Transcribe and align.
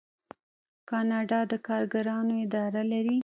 کاناډا 0.89 1.39
د 1.51 1.53
کارګرانو 1.67 2.33
اداره 2.45 2.81
لري. 2.91 3.17